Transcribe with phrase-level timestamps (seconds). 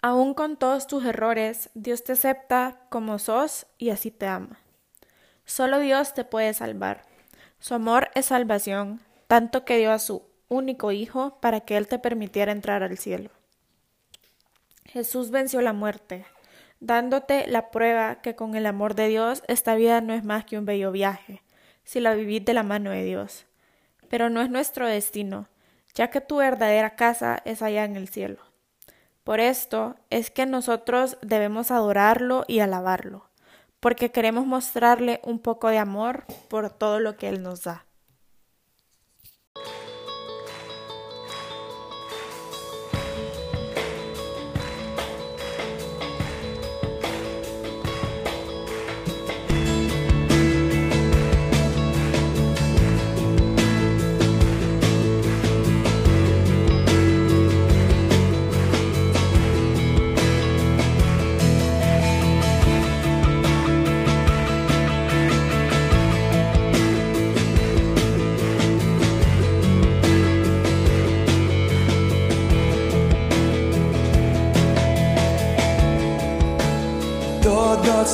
[0.00, 4.60] Aún con todos tus errores, Dios te acepta como sos y así te ama.
[5.44, 7.02] Solo Dios te puede salvar.
[7.58, 11.98] Su amor es salvación, tanto que dio a su único Hijo para que Él te
[11.98, 13.30] permitiera entrar al cielo.
[14.84, 16.26] Jesús venció la muerte,
[16.78, 20.58] dándote la prueba que con el amor de Dios esta vida no es más que
[20.58, 21.42] un bello viaje,
[21.82, 23.46] si la vivís de la mano de Dios.
[24.08, 25.48] Pero no es nuestro destino,
[25.92, 28.47] ya que tu verdadera casa es allá en el cielo.
[29.28, 33.28] Por esto es que nosotros debemos adorarlo y alabarlo,
[33.78, 37.84] porque queremos mostrarle un poco de amor por todo lo que Él nos da.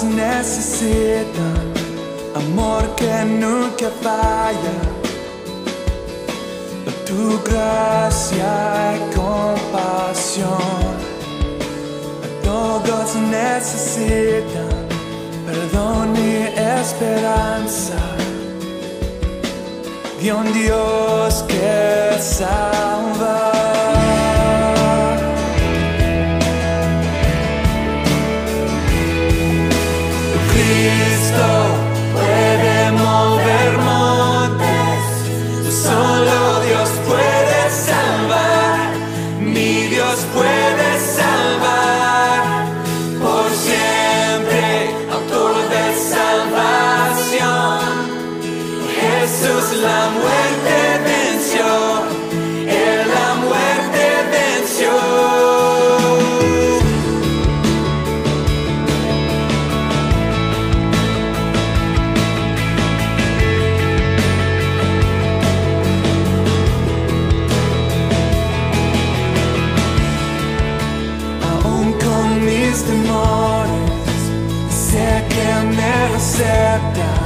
[0.05, 1.73] Necesitan
[2.35, 4.77] amor que nunca falla.
[7.07, 10.45] Tu gracia y compasión.
[12.43, 14.75] Todos necesitan
[15.47, 16.47] perdón y
[16.81, 18.01] esperanza.
[20.21, 23.23] De un Dios que salva.
[49.27, 51.64] Jesús la muerte venció,
[52.68, 54.05] Él la muerte
[54.35, 54.90] venció.
[71.51, 74.20] aún con mis temores,
[74.68, 77.23] sé que me acepta